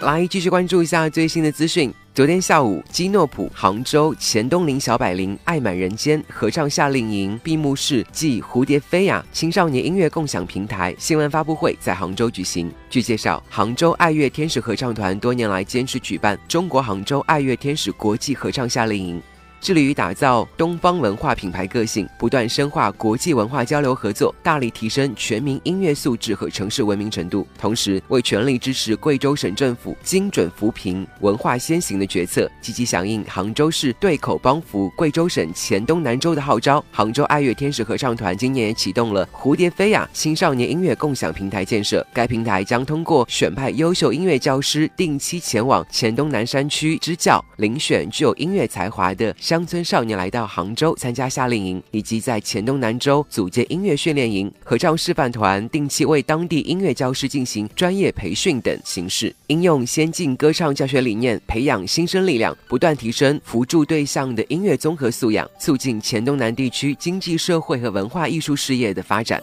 [0.00, 1.92] 来继续关注一下最新的资讯。
[2.14, 12.72] 昨天下午，基诺普杭州钱东林小百灵爱满人间合唱夏令营闭幕式暨蝴蝶飞呀青少年音乐共享平台新闻发布会在杭州举行。
[12.88, 19.20] 据介绍，杭州爱乐天使合唱团多年来坚持举办中国杭州爱乐天使国际合唱夏令营。
[19.60, 27.46] 致力于打造东方文化品牌个性，不断深化国际文化交流合作，大力提升全民音乐素质和城市文明程度。
[27.58, 36.84] 同时，为全力支持贵州省政府精准扶贫、文化先行的决策，积极响应杭州市对口帮扶贵州省黔东南州的号召。
[36.92, 42.06] 杭州爱乐天使合唱团今年也启动了蝴蝶飞呀青少年音乐共享平台建设。
[42.12, 49.34] 该平台将通过选派优秀音乐教师，定期前往黔东南山区支教，遴选具有音乐才华的。
[49.48, 69.42] 乡村少年来到杭州参加夏令营，以及在黔东南州组建音乐训练营、合唱示范团，定期为当地音乐教师进行专业培训等形式，应用先进歌唱教学理念，培养新生力量，不断提升辅助对象的音乐综合素养，促进黔东南地区经济社会和文化艺术事业的发展。